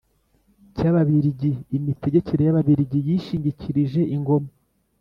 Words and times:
cy'ababiligi. 0.75 1.51
imitegekere 1.77 2.41
y'ababiligi 2.43 2.99
yishingikirije 3.07 4.01
ingoma 4.15 4.49